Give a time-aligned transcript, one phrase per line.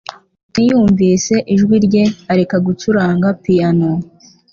[0.53, 3.89] Tony yumvise ijwi rye areka gucuranga piyano